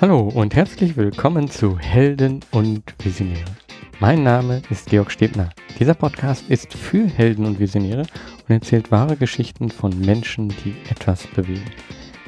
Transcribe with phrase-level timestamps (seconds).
[0.00, 3.50] Hallo und herzlich willkommen zu Helden und Visionäre.
[3.98, 5.50] Mein Name ist Georg Stebner.
[5.80, 11.26] Dieser Podcast ist für Helden und Visionäre und erzählt wahre Geschichten von Menschen, die etwas
[11.26, 11.64] bewegen.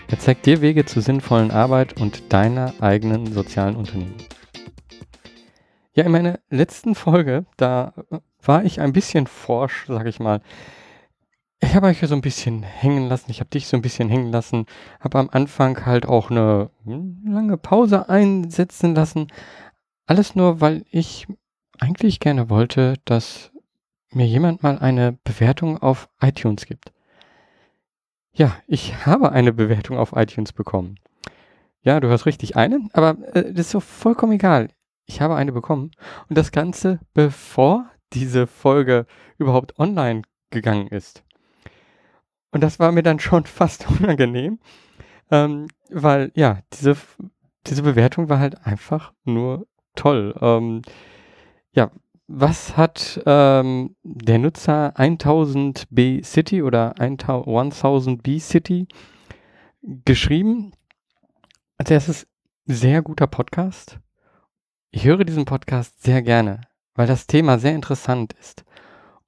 [0.08, 4.16] Er zeigt dir Wege zur sinnvollen Arbeit und deiner eigenen sozialen Unternehmen.
[5.94, 7.94] Ja, in meiner letzten Folge, da
[8.42, 10.40] war ich ein bisschen forsch, sag ich mal.
[11.62, 14.08] Ich habe euch ja so ein bisschen hängen lassen, ich habe dich so ein bisschen
[14.08, 14.66] hängen lassen,
[14.98, 19.28] habe am Anfang halt auch eine hm, lange Pause einsetzen lassen.
[20.06, 21.26] Alles nur, weil ich
[21.78, 23.52] eigentlich gerne wollte, dass
[24.10, 26.92] mir jemand mal eine Bewertung auf iTunes gibt.
[28.32, 30.98] Ja, ich habe eine Bewertung auf iTunes bekommen.
[31.82, 34.68] Ja, du hast richtig eine, aber äh, das ist so vollkommen egal.
[35.06, 35.90] Ich habe eine bekommen
[36.28, 39.06] und das Ganze bevor diese Folge
[39.38, 41.22] überhaupt online gegangen ist.
[42.50, 44.58] Und das war mir dann schon fast unangenehm,
[45.30, 46.96] ähm, weil ja, diese,
[47.66, 50.34] diese Bewertung war halt einfach nur toll.
[50.40, 50.82] Ähm,
[51.72, 51.90] ja,
[52.26, 58.86] was hat ähm, der Nutzer 1000B City oder 1000B City
[59.82, 60.72] geschrieben?
[61.76, 62.26] Als erstes,
[62.66, 63.98] sehr guter Podcast.
[64.90, 66.60] Ich höre diesen Podcast sehr gerne,
[66.94, 68.64] weil das Thema sehr interessant ist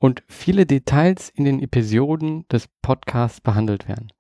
[0.03, 4.12] und viele Details in den Episoden des Podcasts behandelt werden.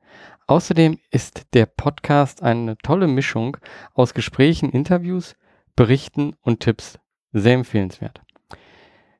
[0.46, 3.56] Außerdem ist der Podcast eine tolle Mischung
[3.92, 5.34] aus Gesprächen, Interviews,
[5.74, 7.00] Berichten und Tipps.
[7.32, 8.22] Sehr empfehlenswert.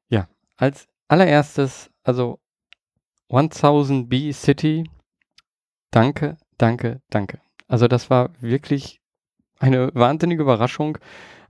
[0.06, 2.38] Ja, als allererstes, also
[3.28, 4.88] 1000B City.
[5.90, 7.40] Danke, danke, danke.
[7.66, 9.00] Also das war wirklich
[9.58, 10.98] eine wahnsinnige Überraschung,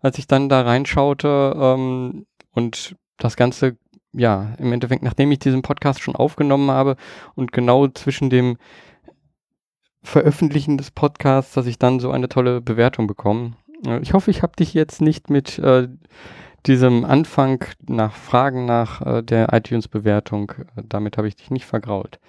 [0.00, 3.76] als ich dann da reinschaute ähm, und das Ganze
[4.12, 6.96] ja, im Endeffekt, nachdem ich diesen Podcast schon aufgenommen habe
[7.34, 8.56] und genau zwischen dem
[10.02, 13.53] Veröffentlichen des Podcasts, dass ich dann so eine tolle Bewertung bekomme.
[13.87, 15.88] Äh, ich hoffe, ich habe dich jetzt nicht mit äh,
[16.66, 22.20] diesem Anfang nach Fragen nach äh, der iTunes-Bewertung, äh, damit habe ich dich nicht vergrault.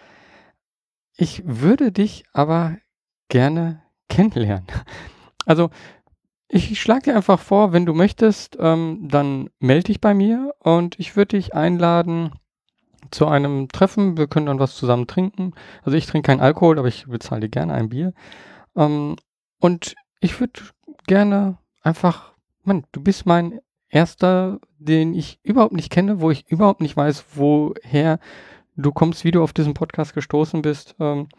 [1.15, 2.77] Ich würde dich aber
[3.29, 4.67] gerne kennenlernen.
[5.45, 5.71] Also
[6.53, 10.99] ich schlage dir einfach vor, wenn du möchtest, ähm, dann melde dich bei mir und
[10.99, 12.31] ich würde dich einladen
[13.09, 14.17] zu einem Treffen.
[14.17, 15.53] Wir können dann was zusammen trinken.
[15.81, 18.13] Also ich trinke keinen Alkohol, aber ich bezahle dir gerne ein Bier.
[18.75, 19.15] Ähm,
[19.59, 20.61] und ich würde
[21.07, 22.33] gerne einfach,
[22.63, 23.59] Mann, du bist mein
[23.89, 28.19] erster, den ich überhaupt nicht kenne, wo ich überhaupt nicht weiß, woher
[28.75, 30.95] du kommst, wie du auf diesen Podcast gestoßen bist.
[30.99, 31.29] Ähm,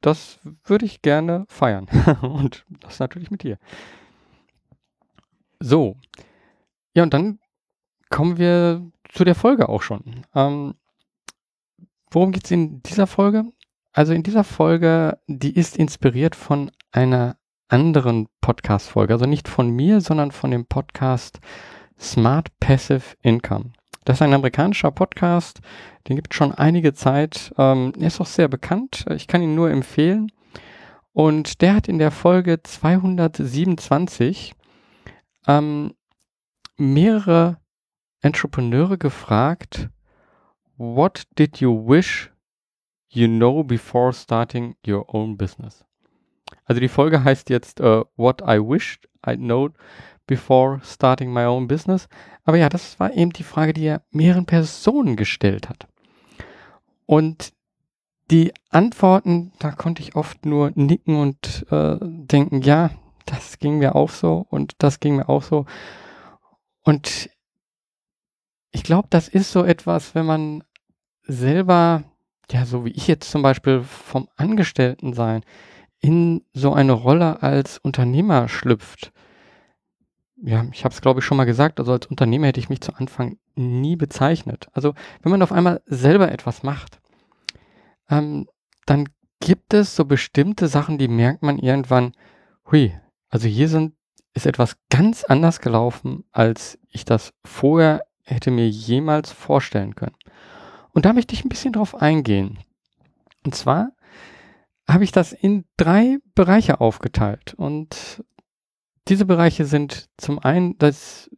[0.00, 1.86] das würde ich gerne feiern.
[2.22, 3.58] und das natürlich mit dir.
[5.60, 5.96] So.
[6.94, 7.38] Ja, und dann
[8.10, 10.24] kommen wir zu der Folge auch schon.
[10.34, 10.74] Ähm,
[12.10, 13.44] worum geht es in dieser Folge?
[13.92, 17.36] Also in dieser Folge, die ist inspiriert von einer
[17.68, 19.12] anderen Podcast-Folge.
[19.12, 21.40] Also nicht von mir, sondern von dem Podcast
[21.98, 23.72] Smart Passive Income.
[24.04, 25.60] Das ist ein amerikanischer Podcast,
[26.08, 27.52] den gibt es schon einige Zeit.
[27.58, 29.04] Ähm, er ist auch sehr bekannt.
[29.14, 30.32] Ich kann ihn nur empfehlen.
[31.12, 34.54] Und der hat in der Folge 227
[35.48, 35.94] ähm,
[36.76, 37.58] mehrere
[38.20, 39.88] Entrepreneure gefragt,
[40.76, 42.30] what did you wish
[43.08, 45.84] you know before starting your own business?
[46.64, 49.70] Also die Folge heißt jetzt uh, What I wished I'd know
[50.26, 52.08] before starting my own business.
[52.44, 55.88] Aber ja, das war eben die Frage, die er mehreren Personen gestellt hat.
[57.06, 57.52] Und
[58.30, 62.90] die Antworten, da konnte ich oft nur nicken und äh, denken, ja,
[63.30, 65.66] das ging mir auch so und das ging mir auch so.
[66.82, 67.30] Und
[68.70, 70.64] ich glaube, das ist so etwas, wenn man
[71.22, 72.04] selber,
[72.50, 75.42] ja, so wie ich jetzt zum Beispiel vom Angestellten sein,
[76.00, 79.12] in so eine Rolle als Unternehmer schlüpft.
[80.40, 82.80] Ja, ich habe es glaube ich schon mal gesagt, also als Unternehmer hätte ich mich
[82.80, 84.68] zu Anfang nie bezeichnet.
[84.72, 87.00] Also wenn man auf einmal selber etwas macht,
[88.08, 88.46] ähm,
[88.86, 89.08] dann
[89.40, 92.12] gibt es so bestimmte Sachen, die merkt man irgendwann,
[92.70, 92.92] hui,
[93.28, 93.94] also hier sind,
[94.34, 100.16] ist etwas ganz anders gelaufen, als ich das vorher hätte mir jemals vorstellen können.
[100.90, 102.58] Und da möchte ich ein bisschen drauf eingehen.
[103.44, 103.92] Und zwar
[104.88, 107.54] habe ich das in drei Bereiche aufgeteilt.
[107.54, 108.22] Und
[109.08, 111.30] diese Bereiche sind zum einen das,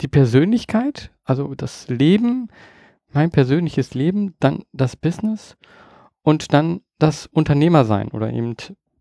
[0.00, 2.48] die Persönlichkeit, also das Leben,
[3.12, 5.56] mein persönliches Leben, dann das Business
[6.22, 8.56] und dann das Unternehmersein oder eben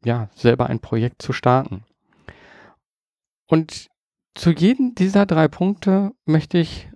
[0.05, 1.83] ja, selber ein Projekt zu starten.
[3.47, 3.87] Und
[4.33, 6.89] zu jedem dieser drei Punkte möchte ich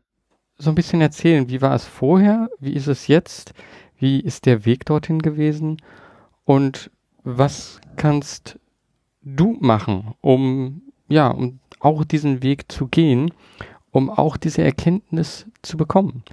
[0.58, 3.54] so ein bisschen erzählen, wie war es vorher, wie ist es jetzt,
[3.98, 5.78] wie ist der Weg dorthin gewesen
[6.46, 6.92] und
[7.24, 8.60] was kannst
[9.22, 13.34] du machen, um ja, um auch diesen Weg zu gehen,
[13.92, 16.24] um auch diese Erkenntnis zu bekommen.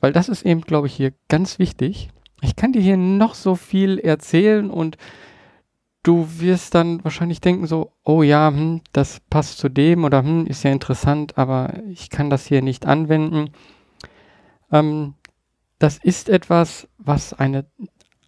[0.00, 2.10] Weil das ist eben, glaube ich, hier ganz wichtig.
[2.42, 4.98] Ich kann dir hier noch so viel erzählen und
[6.04, 10.46] du wirst dann wahrscheinlich denken so, oh ja, hm, das passt zu dem oder hm,
[10.46, 13.50] ist ja interessant, aber ich kann das hier nicht anwenden.
[14.70, 15.14] Ähm,
[15.80, 17.66] das ist etwas, was eine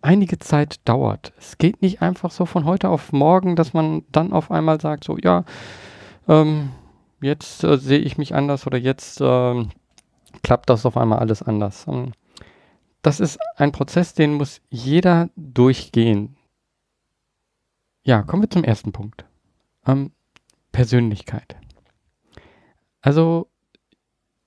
[0.03, 1.33] einige Zeit dauert.
[1.39, 5.05] Es geht nicht einfach so von heute auf morgen, dass man dann auf einmal sagt,
[5.05, 5.45] so ja,
[6.29, 6.71] ähm,
[7.21, 9.71] jetzt äh, sehe ich mich anders oder jetzt ähm,
[10.43, 11.87] klappt das auf einmal alles anders.
[11.89, 12.13] Ähm,
[13.03, 16.36] das ist ein Prozess, den muss jeder durchgehen.
[18.07, 19.25] Ja, kommen wir zum ersten Punkt.
[19.85, 20.13] Ähm,
[20.71, 21.57] Persönlichkeit.
[23.01, 23.49] Also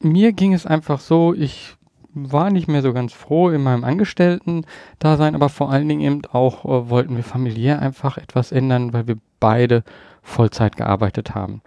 [0.01, 1.75] mir ging es einfach so, ich
[2.13, 6.63] war nicht mehr so ganz froh in meinem Angestellten-Dasein, aber vor allen Dingen eben auch
[6.63, 9.83] äh, wollten wir familiär einfach etwas ändern, weil wir beide
[10.21, 11.61] Vollzeit gearbeitet haben.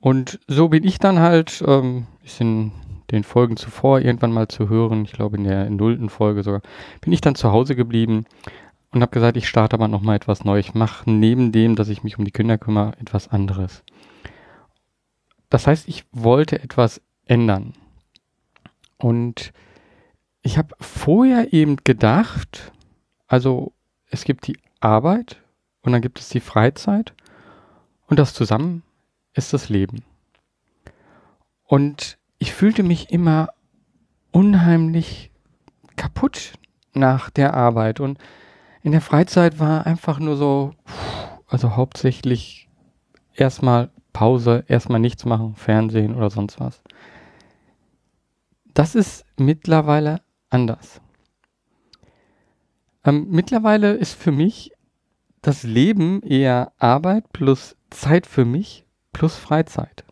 [0.00, 2.72] Und so bin ich dann halt, ähm, ist in
[3.12, 6.60] den Folgen zuvor irgendwann mal zu hören, ich glaube in der nullten Folge sogar,
[7.00, 8.24] bin ich dann zu Hause geblieben
[8.90, 10.58] und habe gesagt, ich starte aber nochmal etwas neu.
[10.58, 13.82] Ich mache neben dem, dass ich mich um die Kinder kümmere, etwas anderes.
[15.50, 17.74] Das heißt, ich wollte etwas ändern.
[18.96, 19.52] Und
[20.42, 22.72] ich habe vorher eben gedacht,
[23.26, 23.72] also
[24.10, 25.42] es gibt die Arbeit
[25.82, 27.14] und dann gibt es die Freizeit
[28.06, 28.82] und das zusammen
[29.34, 30.02] ist das Leben.
[31.64, 33.50] Und ich fühlte mich immer
[34.32, 35.30] unheimlich
[35.96, 36.54] kaputt
[36.94, 38.18] nach der Arbeit und
[38.82, 40.72] in der Freizeit war einfach nur so,
[41.46, 42.68] also hauptsächlich
[43.34, 46.82] erstmal Pause, erstmal nichts machen, Fernsehen oder sonst was.
[48.74, 50.20] Das ist mittlerweile
[50.50, 51.00] anders.
[53.04, 54.72] Ähm, mittlerweile ist für mich
[55.42, 60.04] das Leben eher Arbeit plus Zeit für mich plus Freizeit.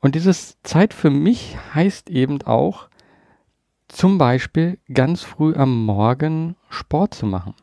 [0.00, 2.87] Und dieses Zeit für mich heißt eben auch,
[3.88, 7.54] zum Beispiel ganz früh am Morgen Sport zu machen.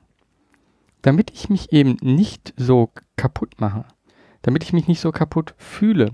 [1.02, 3.86] Damit ich mich eben nicht so kaputt mache.
[4.42, 6.14] Damit ich mich nicht so kaputt fühle.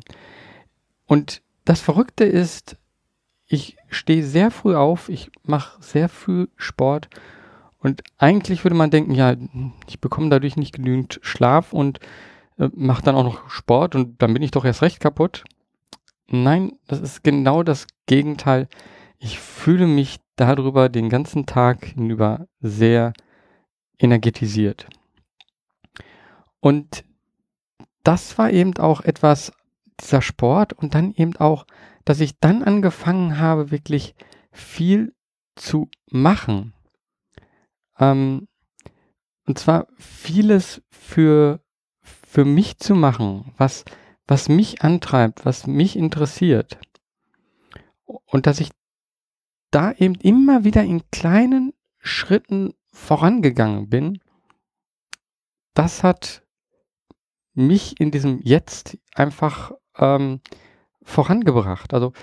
[1.05, 2.77] Und das Verrückte ist,
[3.47, 7.09] ich stehe sehr früh auf, ich mache sehr früh Sport
[7.81, 9.35] und eigentlich würde man denken, ja,
[9.87, 11.99] ich bekomme dadurch nicht genügend Schlaf und
[12.57, 15.43] äh, mache dann auch noch Sport und dann bin ich doch erst recht kaputt.
[16.27, 18.69] Nein, das ist genau das Gegenteil.
[19.23, 23.13] Ich fühle mich darüber den ganzen Tag hinüber sehr
[23.99, 24.87] energetisiert.
[26.59, 27.03] Und
[28.03, 29.51] das war eben auch etwas,
[29.99, 31.65] dieser Sport und dann eben auch
[32.05, 34.15] dass ich dann angefangen habe, wirklich
[34.51, 35.13] viel
[35.55, 36.73] zu machen.
[37.99, 38.47] Ähm,
[39.45, 41.61] und zwar vieles für,
[42.01, 43.85] für mich zu machen, was,
[44.27, 46.79] was mich antreibt, was mich interessiert.
[48.05, 48.71] Und dass ich
[49.71, 54.19] da eben immer wieder in kleinen Schritten vorangegangen bin,
[55.73, 56.43] das hat
[57.53, 60.41] mich in diesem Jetzt einfach ähm,
[61.03, 61.93] vorangebracht.
[61.93, 62.13] Also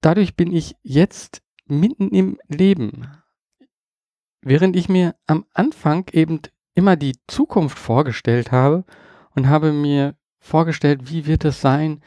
[0.00, 3.08] dadurch bin ich jetzt mitten im Leben.
[4.42, 6.40] Während ich mir am Anfang eben
[6.74, 8.84] immer die Zukunft vorgestellt habe
[9.34, 12.00] und habe mir vorgestellt, wie wird es sein,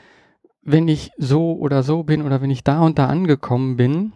[0.61, 4.13] wenn ich so oder so bin oder wenn ich da und da angekommen bin,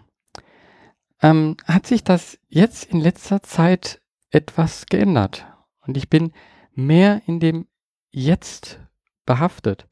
[1.24, 4.00] ähm, hat sich das jetzt in letzter Zeit
[4.30, 5.48] etwas geändert.
[5.82, 6.32] Und ich bin
[6.76, 7.68] mehr in dem
[8.12, 8.80] Jetzt
[9.26, 9.88] behaftet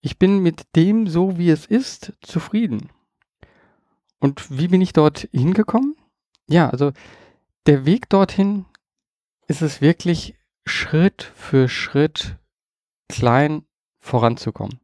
[0.00, 2.90] ich bin mit dem, so wie es ist, zufrieden.
[4.18, 5.96] Und wie bin ich dort hingekommen?
[6.48, 6.92] Ja, also
[7.66, 8.66] der Weg dorthin
[9.46, 12.38] ist es wirklich Schritt für Schritt
[13.08, 13.64] klein
[13.98, 14.80] voranzukommen.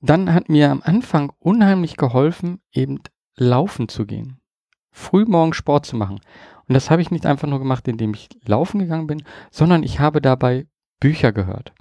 [0.00, 3.00] Dann hat mir am Anfang unheimlich geholfen, eben
[3.34, 4.37] laufen zu gehen.
[4.98, 6.20] Frühmorgen Sport zu machen.
[6.66, 10.00] Und das habe ich nicht einfach nur gemacht, indem ich laufen gegangen bin, sondern ich
[10.00, 10.66] habe dabei
[11.00, 11.72] Bücher gehört.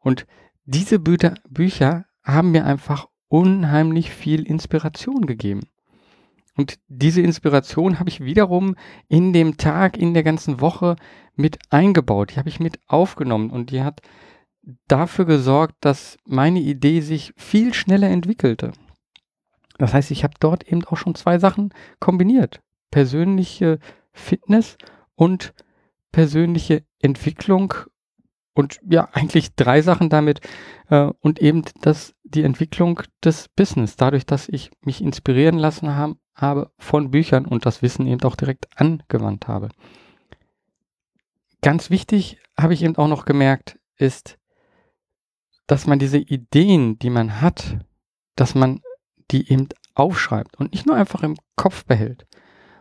[0.00, 0.26] Und
[0.64, 5.60] diese Bücher, Bücher haben mir einfach unheimlich viel Inspiration gegeben.
[6.56, 8.74] Und diese Inspiration habe ich wiederum
[9.08, 10.96] in dem Tag, in der ganzen Woche
[11.36, 12.32] mit eingebaut.
[12.32, 14.00] Die habe ich mit aufgenommen und die hat
[14.88, 18.72] dafür gesorgt, dass meine Idee sich viel schneller entwickelte.
[19.80, 22.60] Das heißt, ich habe dort eben auch schon zwei Sachen kombiniert.
[22.90, 23.78] Persönliche
[24.12, 24.76] Fitness
[25.14, 25.54] und
[26.12, 27.72] persönliche Entwicklung
[28.52, 30.40] und ja, eigentlich drei Sachen damit
[30.90, 36.18] äh, und eben das, die Entwicklung des Business, dadurch, dass ich mich inspirieren lassen haben,
[36.34, 39.70] habe von Büchern und das Wissen eben auch direkt angewandt habe.
[41.62, 44.36] ganz wichtig, habe ich eben auch noch gemerkt, ist,
[45.66, 47.78] dass man diese Ideen, die man hat,
[48.36, 48.82] dass man
[49.30, 52.26] die eben aufschreibt und nicht nur einfach im Kopf behält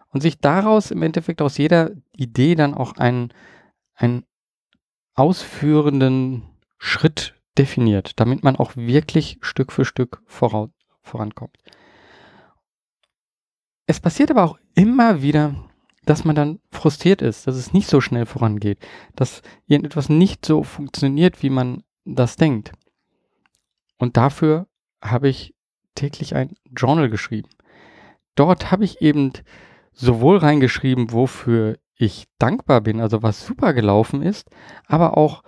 [0.09, 3.33] und sich daraus im Endeffekt aus jeder Idee dann auch einen,
[3.95, 4.25] einen
[5.13, 6.43] ausführenden
[6.77, 10.69] Schritt definiert, damit man auch wirklich Stück für Stück voraus,
[11.01, 11.57] vorankommt.
[13.85, 15.55] Es passiert aber auch immer wieder,
[16.05, 18.79] dass man dann frustriert ist, dass es nicht so schnell vorangeht,
[19.15, 22.71] dass irgendetwas nicht so funktioniert, wie man das denkt.
[23.97, 24.67] Und dafür
[25.03, 25.53] habe ich
[25.95, 27.49] täglich ein Journal geschrieben.
[28.35, 29.33] Dort habe ich eben
[29.93, 34.49] sowohl reingeschrieben, wofür ich dankbar bin, also was super gelaufen ist,
[34.87, 35.43] aber auch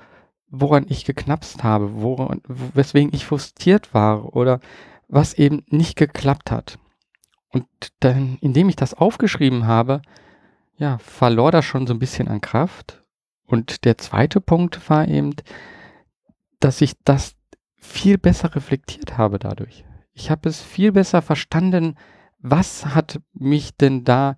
[0.50, 4.60] woran ich geknapst habe, woran, weswegen ich frustriert war oder
[5.08, 6.78] was eben nicht geklappt hat.
[7.50, 7.66] Und
[8.02, 10.02] dann, indem ich das aufgeschrieben habe,
[10.78, 13.02] ja, verlor das schon so ein bisschen an Kraft.
[13.46, 15.36] Und der zweite Punkt war eben,
[16.60, 17.36] dass ich das
[17.78, 19.86] viel besser reflektiert habe dadurch.
[20.14, 21.96] Ich habe es viel besser verstanden,
[22.40, 24.36] was hat mich denn da,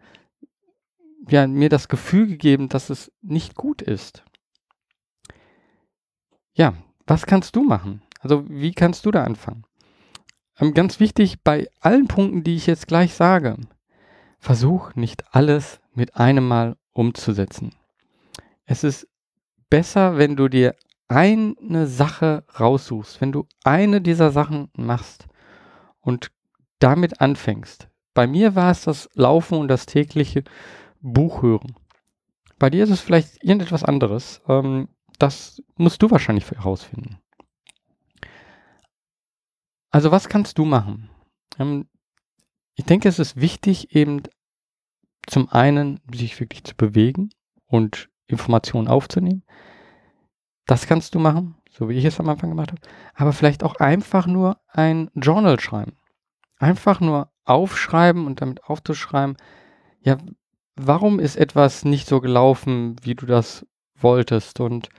[1.30, 4.24] ja, mir das Gefühl gegeben, dass es nicht gut ist.
[6.54, 6.74] Ja,
[7.08, 8.02] was kannst du machen?
[8.20, 9.64] Also wie kannst du da anfangen?
[10.60, 13.58] Ähm, ganz wichtig bei allen Punkten, die ich jetzt gleich sage,
[14.40, 17.74] versuch nicht alles mit einem Mal umzusetzen.
[18.66, 19.08] Es ist
[19.70, 20.76] besser, wenn du dir
[21.08, 25.28] eine Sache raussuchst, wenn du eine dieser Sachen machst
[26.04, 26.32] und
[26.80, 27.90] damit anfängst.
[28.14, 30.44] Bei mir war es das Laufen und das tägliche
[31.02, 31.76] Buchhören.
[32.60, 34.42] Bei dir ist es vielleicht irgendetwas anderes.
[34.48, 37.18] Ähm, das musst du wahrscheinlich herausfinden.
[39.90, 41.10] Also was kannst du machen?
[41.58, 41.88] Ähm,
[42.76, 44.24] ich denke, es ist wichtig, eben
[45.28, 47.30] zum einen sich wirklich zu bewegen
[47.66, 49.44] und Informationen aufzunehmen.
[50.66, 52.82] Das kannst du machen, so wie ich es am Anfang gemacht habe.
[53.16, 55.98] Aber vielleicht auch einfach nur ein Journal schreiben.
[56.60, 59.36] Einfach nur aufschreiben und damit aufzuschreiben,
[60.02, 60.18] ja,
[60.76, 63.66] warum ist etwas nicht so gelaufen, wie du das
[63.96, 64.60] wolltest?
[64.60, 64.90] Und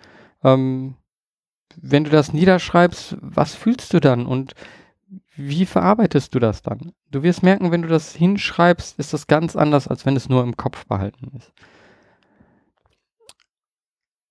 [0.42, 0.96] ähm,
[1.76, 4.54] wenn du das niederschreibst, was fühlst du dann und
[5.36, 6.92] wie verarbeitest du das dann?
[7.10, 10.42] Du wirst merken, wenn du das hinschreibst, ist das ganz anders, als wenn es nur
[10.42, 11.52] im Kopf behalten ist.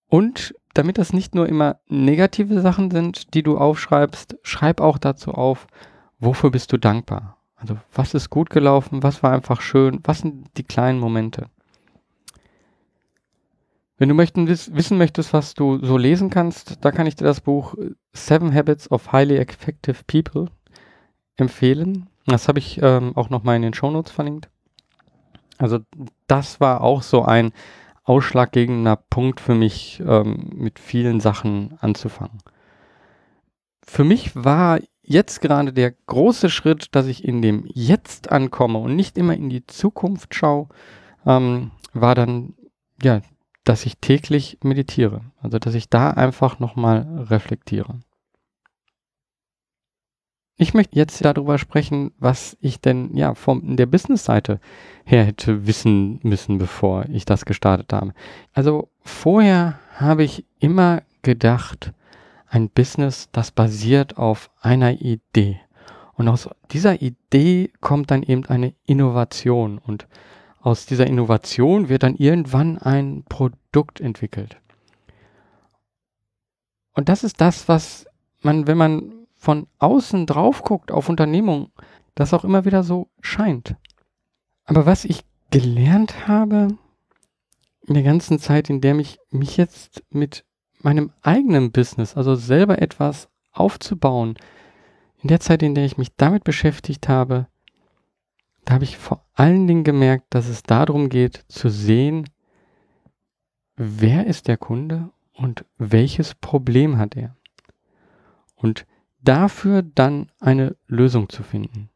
[0.08, 5.32] Und damit das nicht nur immer negative Sachen sind, die du aufschreibst, schreib auch dazu
[5.32, 5.68] auf,
[6.20, 7.38] wofür bist du dankbar?
[7.56, 11.48] Also was ist gut gelaufen, was war einfach schön, was sind die kleinen Momente?
[13.98, 17.40] Wenn du möchten, wissen möchtest, was du so lesen kannst, da kann ich dir das
[17.40, 17.76] Buch
[18.12, 20.48] Seven Habits of Highly Effective People
[21.38, 22.10] empfehlen.
[22.26, 24.50] Das habe ich ähm, auch nochmal in den Shownotes verlinkt.
[25.58, 25.80] Also
[26.28, 27.54] das war auch so ein
[28.04, 32.40] ausschlaggebender Punkt für mich, ähm, mit vielen Sachen anzufangen.
[33.86, 38.96] Für mich war jetzt gerade der große Schritt, dass ich in dem Jetzt ankomme und
[38.96, 40.70] nicht immer in die Zukunft schaue,
[41.26, 42.54] ähm, war dann,
[43.02, 43.22] ja,
[43.64, 45.22] dass ich täglich meditiere.
[45.42, 48.00] Also, dass ich da einfach nochmal reflektiere.
[50.64, 54.62] Ich möchte jetzt darüber sprechen, was ich denn ja von der Business-Seite
[55.04, 58.14] her hätte wissen müssen, bevor ich das gestartet habe.
[58.54, 61.92] Also vorher habe ich immer gedacht,
[62.48, 65.60] ein Business, das basiert auf einer Idee.
[66.14, 69.80] Und aus dieser Idee kommt dann eben eine Innovation.
[69.80, 70.08] Und
[70.62, 74.56] aus dieser Innovation wird dann irgendwann ein Produkt entwickelt.
[76.94, 78.06] Und das ist das, was
[78.42, 81.68] man, wenn man von außen drauf guckt auf Unternehmungen,
[82.16, 83.76] das auch immer wieder so scheint.
[84.64, 86.70] Aber was ich gelernt habe
[87.86, 90.46] in der ganzen Zeit, in der ich mich jetzt mit
[90.80, 94.36] meinem eigenen Business, also selber etwas aufzubauen,
[95.22, 97.48] in der Zeit, in der ich mich damit beschäftigt habe,
[98.64, 102.30] da habe ich vor allen Dingen gemerkt, dass es darum geht zu sehen,
[103.76, 107.36] wer ist der Kunde und welches Problem hat er.
[108.56, 108.86] Und
[109.24, 111.90] dafür dann eine Lösung zu finden.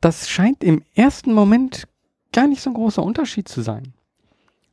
[0.00, 1.86] Das scheint im ersten Moment
[2.32, 3.94] gar nicht so ein großer Unterschied zu sein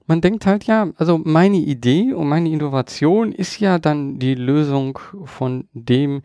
[0.10, 4.98] man denkt halt, ja, also meine Idee und meine Innovation ist ja dann die Lösung
[5.26, 6.24] von dem,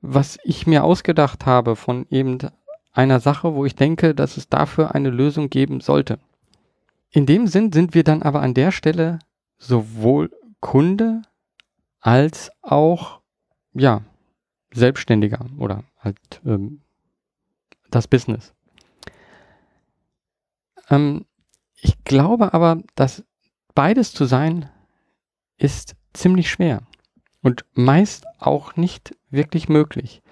[0.00, 2.38] was ich mir ausgedacht habe, von eben
[2.92, 6.20] einer Sache, wo ich denke, dass es dafür eine Lösung geben sollte.
[7.10, 9.18] In dem Sinn sind wir dann aber an der Stelle
[9.58, 10.30] sowohl
[10.60, 11.22] Kunde
[11.98, 13.20] als auch,
[13.74, 14.02] ja,
[14.72, 16.80] Selbstständiger oder halt ähm,
[17.90, 18.54] das Business.
[20.90, 21.26] Ähm,
[21.80, 23.24] ich glaube aber, dass
[23.74, 24.70] beides zu sein,
[25.56, 26.82] ist ziemlich schwer
[27.42, 30.22] und meist auch nicht wirklich möglich.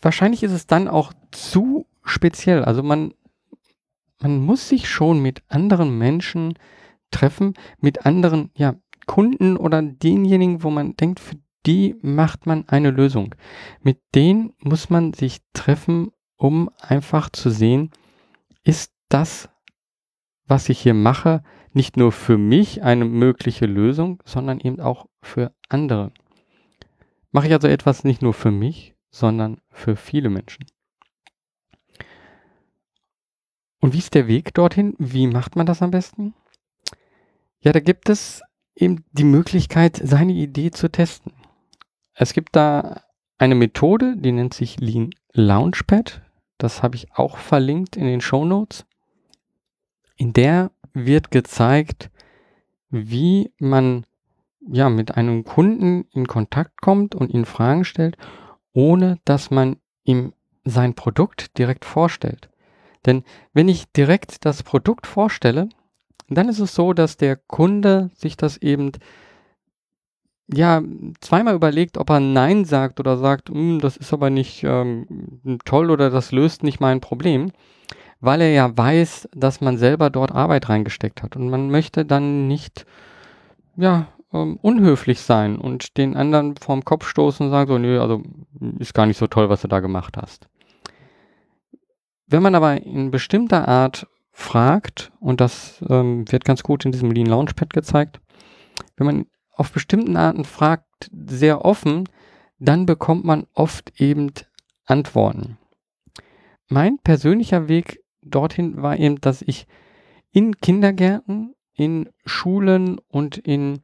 [0.00, 2.64] Wahrscheinlich ist es dann auch zu speziell.
[2.64, 3.12] Also man,
[4.20, 6.54] man muss sich schon mit anderen Menschen
[7.10, 8.74] treffen, mit anderen ja,
[9.08, 11.34] Kunden oder denjenigen, wo man denkt, für
[11.66, 13.34] die macht man eine Lösung.
[13.82, 17.90] Mit denen muss man sich treffen, um einfach zu sehen,
[18.62, 19.48] ist das,
[20.46, 25.52] was ich hier mache, nicht nur für mich eine mögliche Lösung, sondern eben auch für
[25.68, 26.12] andere.
[27.32, 30.66] Mache ich also etwas nicht nur für mich, sondern für viele Menschen.
[33.80, 34.94] Und wie ist der Weg dorthin?
[34.98, 36.34] Wie macht man das am besten?
[37.60, 38.42] Ja, da gibt es
[38.80, 41.32] eben die Möglichkeit, seine Idee zu testen.
[42.14, 43.02] Es gibt da
[43.38, 46.22] eine Methode, die nennt sich Lean Launchpad.
[46.58, 48.84] Das habe ich auch verlinkt in den Show Notes.
[50.16, 52.10] In der wird gezeigt,
[52.90, 54.04] wie man
[54.60, 58.16] ja mit einem Kunden in Kontakt kommt und ihn Fragen stellt,
[58.72, 60.32] ohne dass man ihm
[60.64, 62.50] sein Produkt direkt vorstellt.
[63.06, 65.68] Denn wenn ich direkt das Produkt vorstelle,
[66.28, 68.92] dann ist es so, dass der Kunde sich das eben
[70.52, 70.82] ja
[71.20, 75.90] zweimal überlegt, ob er Nein sagt oder sagt, hm, das ist aber nicht ähm, toll
[75.90, 77.52] oder das löst nicht mein Problem,
[78.20, 82.48] weil er ja weiß, dass man selber dort Arbeit reingesteckt hat und man möchte dann
[82.48, 82.86] nicht
[83.76, 88.22] ja ähm, unhöflich sein und den anderen vorm Kopf stoßen und sagen so, nö, also
[88.78, 90.48] ist gar nicht so toll, was du da gemacht hast.
[92.26, 94.06] Wenn man aber in bestimmter Art
[94.38, 98.20] fragt, und das ähm, wird ganz gut in diesem Lean Launchpad gezeigt,
[98.96, 102.08] wenn man auf bestimmten Arten fragt, sehr offen,
[102.60, 104.30] dann bekommt man oft eben
[104.84, 105.58] Antworten.
[106.68, 109.66] Mein persönlicher Weg dorthin war eben, dass ich
[110.30, 113.80] in Kindergärten, in Schulen und in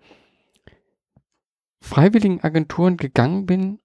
[1.81, 3.81] freiwilligen Agenturen gegangen bin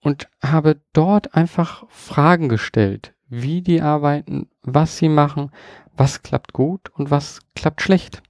[0.00, 5.50] und habe dort einfach Fragen gestellt, wie die arbeiten, was sie machen,
[5.96, 8.22] was klappt gut und was klappt schlecht.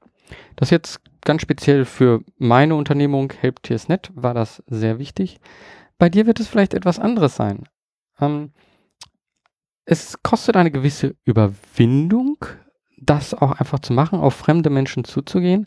[0.56, 5.38] Das jetzt ganz speziell für meine Unternehmung HelpTiersNet war das sehr wichtig.
[5.98, 7.64] Bei dir wird es vielleicht etwas anderes sein.
[8.20, 8.52] Ähm,
[9.84, 12.44] es kostet eine gewisse Überwindung,
[13.00, 15.66] das auch einfach zu machen, auf fremde Menschen zuzugehen.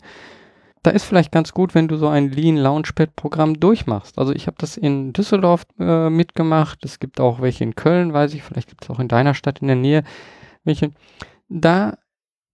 [0.83, 4.17] Da ist vielleicht ganz gut, wenn du so ein Lean Launchpad Programm durchmachst.
[4.17, 6.83] Also ich habe das in Düsseldorf äh, mitgemacht.
[6.83, 8.41] Es gibt auch welche in Köln, weiß ich.
[8.41, 10.03] Vielleicht gibt es auch in deiner Stadt in der Nähe
[10.63, 10.91] welche
[11.49, 11.97] da,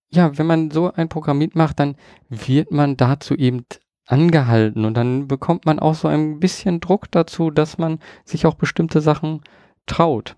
[0.09, 1.95] ja, wenn man so ein Programm mitmacht, dann
[2.29, 3.65] wird man dazu eben
[4.05, 8.55] angehalten und dann bekommt man auch so ein bisschen Druck dazu, dass man sich auch
[8.55, 9.41] bestimmte Sachen
[9.85, 10.35] traut.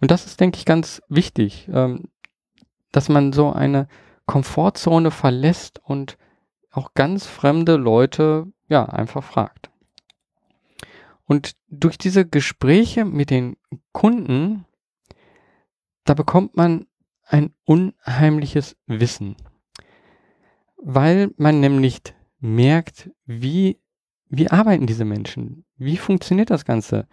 [0.00, 2.04] Und das ist, denke ich, ganz wichtig, ähm,
[2.92, 3.88] dass man so eine
[4.26, 6.18] Komfortzone verlässt und
[6.70, 9.70] auch ganz fremde Leute, ja, einfach fragt.
[11.24, 13.56] Und durch diese Gespräche mit den
[13.92, 14.64] Kunden,
[16.04, 16.86] da bekommt man
[17.24, 19.36] ein unheimliches Wissen,
[20.76, 22.00] weil man nämlich
[22.40, 23.78] merkt, wie,
[24.28, 27.06] wie arbeiten diese Menschen, wie funktioniert das Ganze.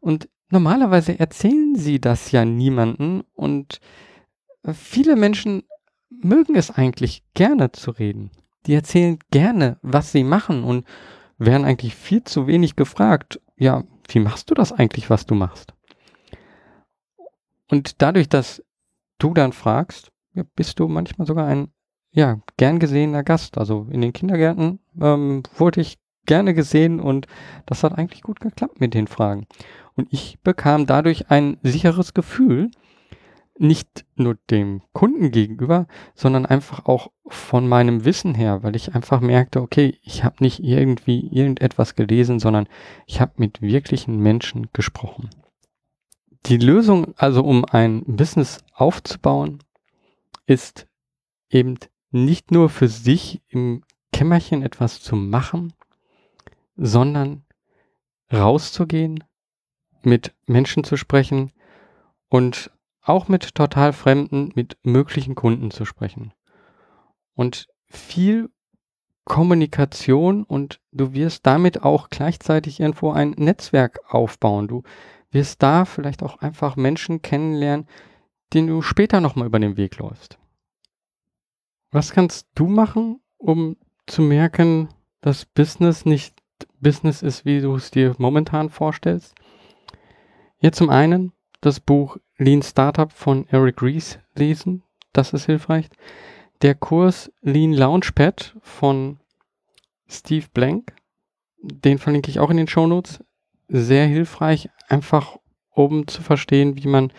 [0.00, 3.80] Und normalerweise erzählen sie das ja niemanden und
[4.72, 5.64] viele Menschen
[6.08, 8.30] mögen es eigentlich gerne zu reden.
[8.66, 10.86] Die erzählen gerne, was sie machen und
[11.38, 15.74] werden eigentlich viel zu wenig gefragt, ja, wie machst du das eigentlich, was du machst?
[17.70, 18.62] Und dadurch, dass
[19.18, 21.72] du dann fragst, ja, bist du manchmal sogar ein
[22.12, 23.58] ja, gern gesehener Gast.
[23.58, 27.26] Also in den Kindergärten ähm, wurde ich gerne gesehen und
[27.66, 29.46] das hat eigentlich gut geklappt mit den Fragen.
[29.94, 32.70] Und ich bekam dadurch ein sicheres Gefühl,
[33.60, 39.20] nicht nur dem Kunden gegenüber, sondern einfach auch von meinem Wissen her, weil ich einfach
[39.20, 42.68] merkte, okay, ich habe nicht irgendwie irgendetwas gelesen, sondern
[43.06, 45.28] ich habe mit wirklichen Menschen gesprochen.
[46.46, 49.62] Die Lösung also, um ein Business aufzubauen,
[50.46, 50.88] ist
[51.50, 51.76] eben
[52.10, 55.74] nicht nur für sich im Kämmerchen etwas zu machen,
[56.76, 57.44] sondern
[58.32, 59.22] rauszugehen,
[60.02, 61.52] mit Menschen zu sprechen
[62.30, 62.70] und
[63.02, 66.32] auch mit total Fremden, mit möglichen Kunden zu sprechen.
[67.34, 68.50] Und viel
[69.24, 74.68] Kommunikation und du wirst damit auch gleichzeitig irgendwo ein Netzwerk aufbauen.
[74.68, 74.82] Du
[75.30, 77.86] wirst da vielleicht auch einfach Menschen kennenlernen,
[78.52, 80.38] denen du später nochmal über den Weg läufst.
[81.92, 84.88] Was kannst du machen, um zu merken,
[85.20, 86.40] dass Business nicht
[86.80, 89.34] Business ist, wie du es dir momentan vorstellst?
[90.58, 94.82] Hier zum einen das Buch Lean Startup von Eric Ries lesen.
[95.12, 95.90] Das ist hilfreich.
[96.62, 99.20] der Kurs Lean Launchpad von
[100.08, 100.94] Steve Blank.
[101.62, 103.22] Den verlinke ich auch in den Show Notes.
[103.68, 105.36] Sehr hilfreich, einfach
[105.70, 107.12] um zu verstehen, wie man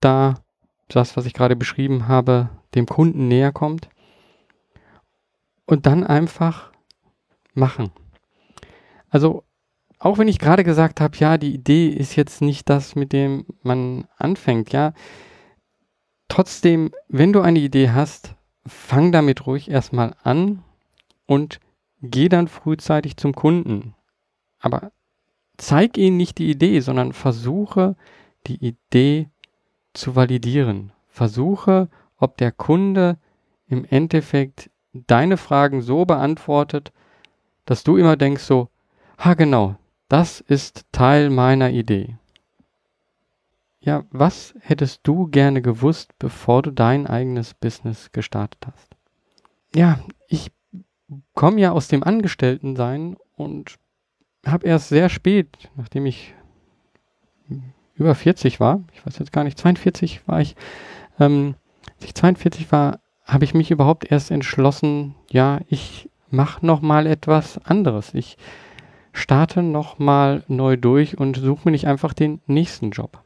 [0.00, 0.36] da
[0.88, 3.90] das, was ich gerade beschrieben habe, dem Kunden näher kommt.
[5.66, 6.72] Und dann einfach
[7.52, 7.90] machen.
[9.10, 9.44] Also,
[9.98, 13.46] auch wenn ich gerade gesagt habe, ja, die Idee ist jetzt nicht das, mit dem
[13.62, 14.92] man anfängt, ja.
[16.28, 18.34] Trotzdem, wenn du eine Idee hast,
[18.66, 20.62] fang damit ruhig erstmal an
[21.26, 21.58] und
[22.00, 23.94] geh dann frühzeitig zum Kunden.
[24.60, 24.92] Aber
[25.56, 27.96] zeig ihnen nicht die Idee, sondern versuche
[28.46, 29.28] die Idee
[29.94, 30.92] zu validieren.
[31.08, 33.18] Versuche, ob der Kunde
[33.66, 36.92] im Endeffekt deine Fragen so beantwortet,
[37.64, 38.68] dass du immer denkst so,
[39.18, 39.76] ha genau,
[40.08, 42.16] das ist Teil meiner Idee.
[43.80, 48.96] Ja, was hättest du gerne gewusst, bevor du dein eigenes Business gestartet hast?
[49.74, 50.50] Ja, ich
[51.34, 53.76] komme ja aus dem Angestelltensein und
[54.44, 56.34] habe erst sehr spät, nachdem ich
[57.94, 60.54] über 40 war, ich weiß jetzt gar nicht, 42 war ich,
[61.18, 61.54] ähm,
[61.94, 67.06] als ich 42 war, habe ich mich überhaupt erst entschlossen, ja, ich mache noch mal
[67.06, 68.14] etwas anderes.
[68.14, 68.36] Ich
[69.18, 73.22] starte noch mal neu durch und suche mir nicht einfach den nächsten Job.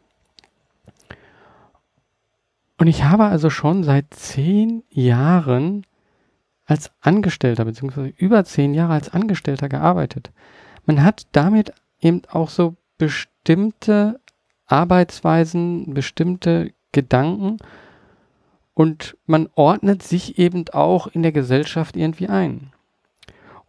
[2.78, 5.87] Und ich habe also schon seit zehn Jahren
[6.64, 10.33] als Angestellter, beziehungsweise über zehn Jahre als Angestellter gearbeitet.
[10.87, 14.20] Man hat damit eben auch so bestimmte
[14.66, 17.59] Arbeitsweisen, bestimmte Gedanken
[18.74, 22.72] und man ordnet sich eben auch in der Gesellschaft irgendwie ein.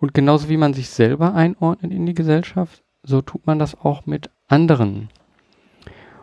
[0.03, 4.05] Und genauso wie man sich selber einordnet in die Gesellschaft, so tut man das auch
[4.05, 5.07] mit anderen.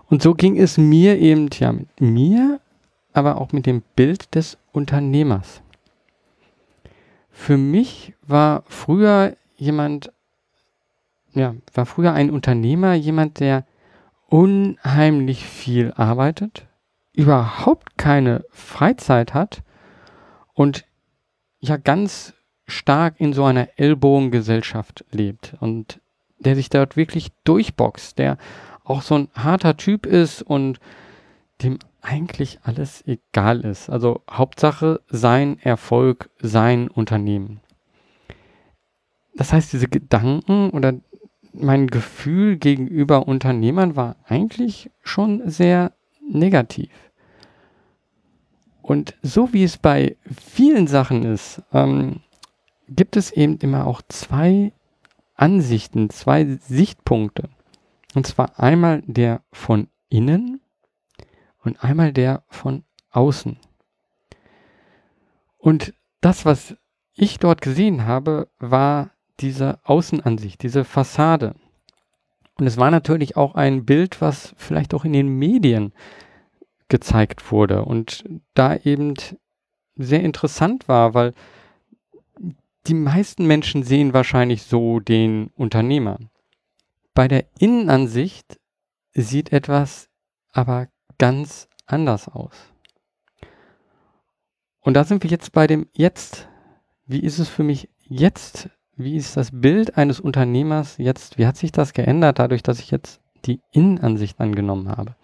[0.05, 2.61] Und so ging es mir eben ja mit mir
[3.15, 5.63] aber auch mit dem Bild des Unternehmers.
[7.31, 10.13] Für mich war früher jemand,
[11.33, 13.65] ja, war früher ein Unternehmer jemand, der
[14.29, 16.67] unheimlich viel arbeitet,
[17.15, 19.63] überhaupt keine Freizeit hat
[20.53, 20.85] und
[21.61, 22.35] ja ganz
[22.71, 26.01] stark in so einer Ellbogengesellschaft lebt und
[26.39, 28.39] der sich dort wirklich durchboxt, der
[28.85, 30.81] auch so ein harter Typ ist und
[31.63, 33.91] dem eigentlich alles egal ist.
[33.91, 37.61] Also Hauptsache sein Erfolg, sein Unternehmen.
[39.35, 40.95] Das heißt, diese Gedanken oder
[41.53, 45.93] mein Gefühl gegenüber Unternehmern war eigentlich schon sehr
[46.29, 46.91] negativ.
[48.83, 52.21] Und so wie es bei vielen Sachen ist, ähm,
[52.91, 54.73] gibt es eben immer auch zwei
[55.35, 57.49] Ansichten, zwei Sichtpunkte.
[58.15, 60.61] Und zwar einmal der von innen
[61.63, 63.57] und einmal der von außen.
[65.59, 66.77] Und das, was
[67.15, 71.55] ich dort gesehen habe, war diese Außenansicht, diese Fassade.
[72.59, 75.93] Und es war natürlich auch ein Bild, was vielleicht auch in den Medien
[76.89, 78.25] gezeigt wurde und
[78.55, 79.15] da eben
[79.97, 81.35] sehr interessant war, weil
[82.87, 86.19] die meisten Menschen sehen wahrscheinlich so den Unternehmer.
[87.15, 88.59] Bei der Innenansicht
[89.13, 90.09] sieht etwas
[90.53, 90.89] aber
[91.19, 92.55] ganz anders aus.
[94.81, 96.49] Und da sind wir jetzt bei dem Jetzt.
[97.07, 98.71] Wie ist es für mich jetzt?
[98.97, 101.39] Wie ist das Bild eines Unternehmers jetzt?
[101.39, 105.17] Wie hat sich das geändert dadurch, dass ich jetzt die Innenansicht angenommen habe?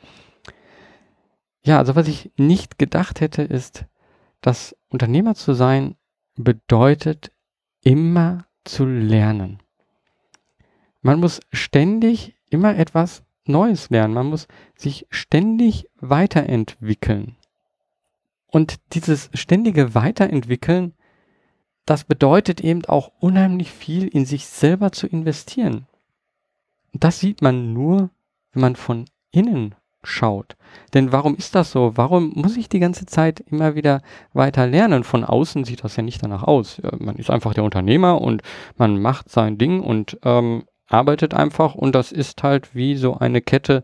[1.63, 3.87] Ja, also was ich nicht gedacht hätte, ist,
[4.41, 5.97] dass Unternehmer zu sein
[6.37, 7.33] bedeutet,
[7.87, 9.63] immer zu lernen.
[11.03, 14.13] Man muss ständig immer etwas Neues lernen.
[14.13, 17.37] Man muss sich ständig weiterentwickeln.
[18.49, 20.95] Und dieses ständige Weiterentwickeln,
[21.85, 25.87] das bedeutet eben auch unheimlich viel in sich selber zu investieren.
[26.93, 28.11] Und das sieht man nur,
[28.51, 30.57] wenn man von innen schaut.
[30.95, 31.93] Denn warum ist das so?
[31.97, 35.05] Warum muss ich die ganze Zeit immer wieder weiter lernen?
[35.05, 36.81] Von außen sieht das ja nicht danach aus.
[36.99, 38.43] Man ist einfach der Unternehmer und
[38.77, 43.41] man macht sein Ding und ähm, arbeitet einfach und das ist halt wie so eine
[43.41, 43.83] Kette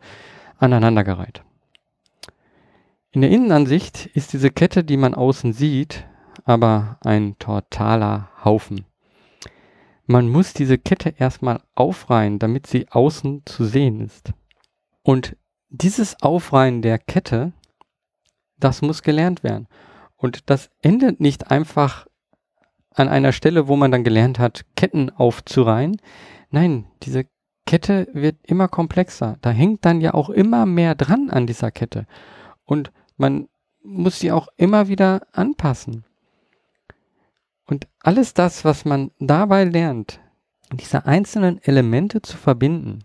[0.59, 1.43] aneinandergereiht.
[3.11, 6.07] In der Innenansicht ist diese Kette, die man außen sieht,
[6.45, 8.87] aber ein totaler Haufen.
[10.07, 14.33] Man muss diese Kette erstmal aufreihen, damit sie außen zu sehen ist.
[15.03, 15.37] Und
[15.73, 17.53] dieses Aufreihen der Kette,
[18.59, 19.67] das muss gelernt werden.
[20.17, 22.07] Und das endet nicht einfach
[22.95, 25.97] an einer Stelle, wo man dann gelernt hat, Ketten aufzureihen.
[26.51, 27.25] Nein, diese
[27.67, 29.39] Kette wird immer komplexer.
[29.41, 32.07] Da hängt dann ja auch immer mehr dran an dieser Kette.
[32.65, 33.49] Und man
[33.83, 36.05] muss sie auch immer wieder anpassen.
[37.67, 40.21] Und alles das, was man dabei lernt,
[40.73, 43.05] diese einzelnen Elemente zu verbinden,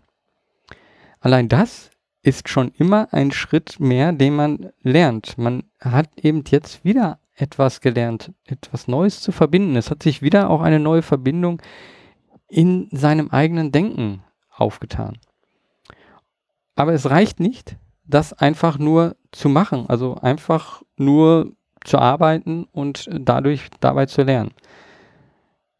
[1.20, 1.90] allein das
[2.22, 5.38] ist schon immer ein Schritt mehr, den man lernt.
[5.38, 9.76] Man hat eben jetzt wieder etwas gelernt, etwas Neues zu verbinden.
[9.76, 11.62] Es hat sich wieder auch eine neue Verbindung
[12.48, 15.18] in seinem eigenen Denken aufgetan.
[16.74, 21.52] Aber es reicht nicht, das einfach nur zu machen, also einfach nur
[21.84, 24.52] zu arbeiten und dadurch dabei zu lernen.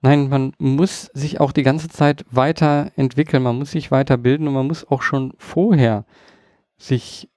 [0.00, 4.66] Nein, man muss sich auch die ganze Zeit weiterentwickeln, man muss sich weiterbilden und man
[4.66, 6.04] muss auch schon vorher
[6.76, 7.28] sich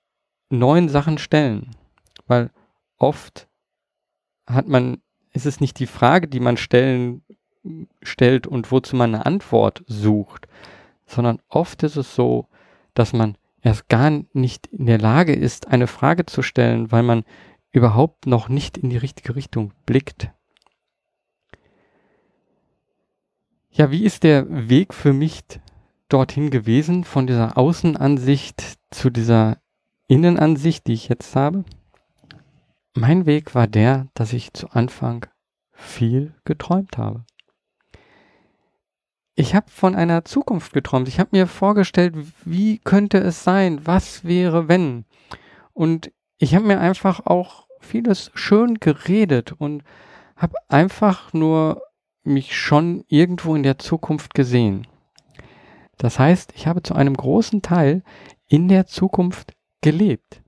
[0.50, 1.72] neuen Sachen stellen,
[2.28, 2.52] weil
[2.98, 3.48] oft
[4.46, 5.02] hat man,
[5.34, 7.24] ist es nicht die Frage, die man stellen,
[8.04, 10.48] stellt und wozu man eine Antwort sucht,
[11.06, 12.48] sondern oft ist es so,
[12.94, 17.24] dass man erst gar nicht in der Lage ist, eine Frage zu stellen, weil man
[17.72, 20.32] überhaupt noch nicht in die richtige Richtung blickt.
[23.74, 25.44] Ja, wie ist der Weg für mich
[26.10, 29.60] dorthin gewesen, von dieser Außenansicht zu dieser
[30.10, 31.64] Innenansicht, die ich jetzt habe?
[32.94, 35.26] Mein Weg war der, dass ich zu Anfang
[35.72, 37.24] viel geträumt habe.
[39.36, 41.08] Ich habe von einer Zukunft geträumt.
[41.08, 43.88] Ich habe mir vorgestellt, wie könnte es sein?
[43.88, 45.06] Was wäre, wenn?
[45.72, 49.86] Und ich habe mir einfach auch vieles schön geredet und
[50.36, 51.82] habe einfach nur
[52.24, 54.88] mich schon irgendwo in der Zukunft gesehen.
[55.98, 58.04] Das heißt, ich habe zu einem großen Teil
[58.48, 60.42] in der Zukunft gelebt.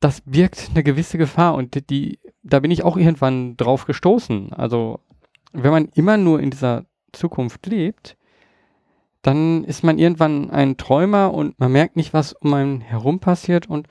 [0.00, 4.52] Das birgt eine gewisse Gefahr und die, da bin ich auch irgendwann drauf gestoßen.
[4.52, 5.00] Also,
[5.52, 8.16] wenn man immer nur in dieser Zukunft lebt,
[9.22, 13.68] dann ist man irgendwann ein Träumer und man merkt nicht, was um einen herum passiert
[13.68, 13.88] und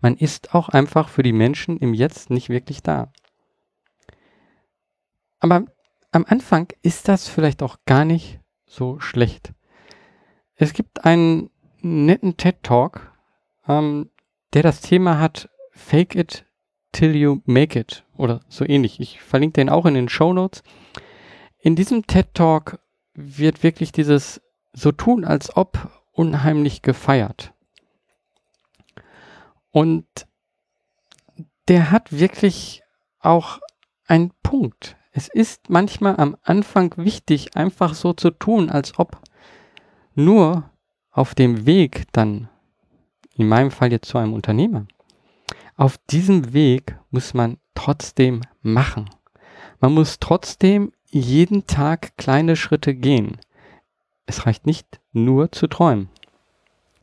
[0.00, 3.12] man ist auch einfach für die Menschen im Jetzt nicht wirklich da.
[5.44, 5.66] Aber
[6.10, 9.52] am Anfang ist das vielleicht auch gar nicht so schlecht.
[10.54, 11.50] Es gibt einen
[11.82, 13.12] netten TED Talk,
[13.68, 14.08] ähm,
[14.54, 16.46] der das Thema hat Fake it
[16.92, 19.00] till you make it oder so ähnlich.
[19.00, 20.62] Ich verlinke den auch in den Show Notes.
[21.58, 22.78] In diesem TED Talk
[23.12, 24.40] wird wirklich dieses
[24.72, 27.52] so tun, als ob unheimlich gefeiert.
[29.72, 30.06] Und
[31.68, 32.82] der hat wirklich
[33.18, 33.60] auch
[34.06, 34.96] einen Punkt.
[35.16, 39.16] Es ist manchmal am Anfang wichtig, einfach so zu tun, als ob
[40.16, 40.68] nur
[41.12, 42.48] auf dem Weg dann,
[43.36, 44.86] in meinem Fall jetzt zu einem Unternehmer,
[45.76, 49.08] auf diesem Weg muss man trotzdem machen.
[49.78, 53.38] Man muss trotzdem jeden Tag kleine Schritte gehen.
[54.26, 56.08] Es reicht nicht nur zu träumen.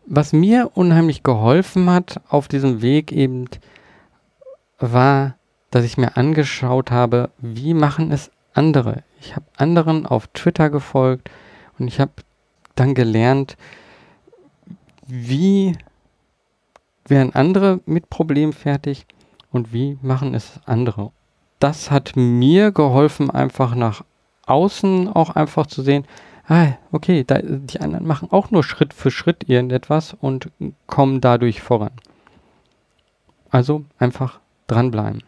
[0.06, 3.48] Was mir unheimlich geholfen hat auf diesem Weg eben
[4.80, 5.38] war
[5.72, 9.04] dass ich mir angeschaut habe, wie machen es andere.
[9.20, 11.32] Ich habe anderen auf Twitter gefolgt
[11.80, 12.12] und ich habe
[12.76, 13.58] dann gelernt,
[15.08, 15.78] wie
[17.08, 19.06] werden andere mit Problemen fertig
[19.52, 21.12] und wie machen es andere.
[21.60, 24.04] Das hat mir geholfen, einfach nach
[24.46, 26.06] außen auch einfach zu sehen,
[26.48, 30.50] ah, okay, da, die anderen machen auch nur Schritt für Schritt irgendetwas und
[30.88, 31.92] kommen dadurch voran.
[33.50, 35.24] Also einfach dranbleiben.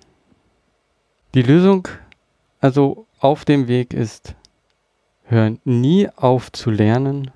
[1.33, 1.87] Die Lösung
[2.59, 4.35] also auf dem Weg ist,
[5.23, 7.31] hör nie auf zu lernen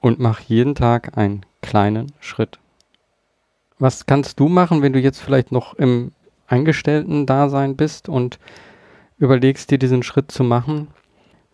[0.00, 2.58] und mach jeden Tag einen kleinen Schritt.
[3.78, 6.12] Was kannst du machen, wenn du jetzt vielleicht noch im
[6.46, 8.38] Angestellten-Dasein bist und
[9.16, 10.88] überlegst dir diesen Schritt zu machen?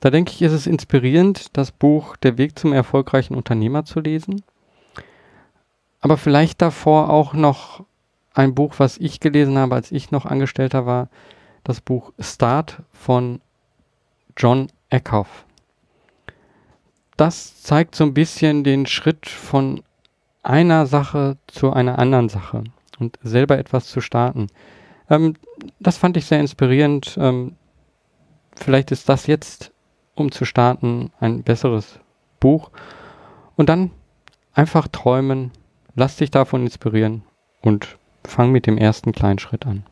[0.00, 4.42] Da denke ich, ist es inspirierend, das Buch Der Weg zum erfolgreichen Unternehmer zu lesen.
[6.00, 7.84] Aber vielleicht davor auch noch
[8.34, 11.08] ein Buch, was ich gelesen habe, als ich noch Angestellter war,
[11.68, 13.40] das Buch Start von
[14.36, 15.44] John Eckhoff.
[17.16, 19.82] Das zeigt so ein bisschen den Schritt von
[20.42, 22.64] einer Sache zu einer anderen Sache
[22.98, 24.46] und selber etwas zu starten.
[25.10, 25.34] Ähm,
[25.80, 27.16] das fand ich sehr inspirierend.
[27.20, 27.56] Ähm,
[28.54, 29.72] vielleicht ist das jetzt,
[30.14, 31.98] um zu starten, ein besseres
[32.38, 32.70] Buch.
[33.56, 33.90] Und dann
[34.54, 35.50] einfach träumen,
[35.94, 37.22] lass dich davon inspirieren
[37.62, 39.84] und fang mit dem ersten kleinen Schritt an.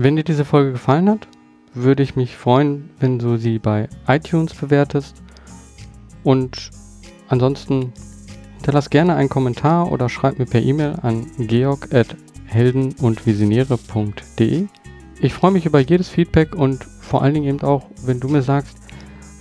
[0.00, 1.26] Wenn dir diese Folge gefallen hat,
[1.74, 5.24] würde ich mich freuen, wenn du sie bei iTunes bewertest.
[6.22, 6.70] Und
[7.26, 7.92] ansonsten
[8.58, 14.66] hinterlass gerne einen Kommentar oder schreib mir per E-Mail an georg.helden und visionäre.de.
[15.20, 18.42] Ich freue mich über jedes Feedback und vor allen Dingen eben auch, wenn du mir
[18.42, 18.76] sagst,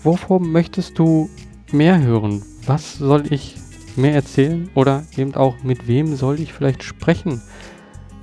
[0.01, 1.29] wovon möchtest du
[1.71, 2.41] mehr hören?
[2.65, 3.57] Was soll ich
[3.95, 4.71] mehr erzählen?
[4.73, 7.43] Oder eben auch, mit wem soll ich vielleicht sprechen?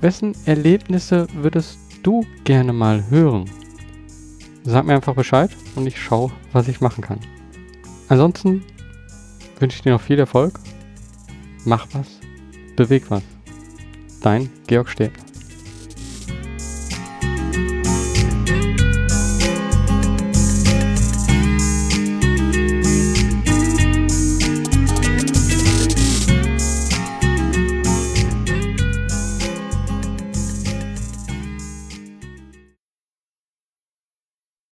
[0.01, 3.49] Wessen Erlebnisse würdest du gerne mal hören?
[4.63, 7.19] Sag mir einfach Bescheid und ich schaue, was ich machen kann.
[8.09, 8.63] Ansonsten
[9.59, 10.59] wünsche ich dir noch viel Erfolg.
[11.65, 12.19] Mach was,
[12.75, 13.23] beweg was.
[14.21, 15.23] Dein Georg Stäbler.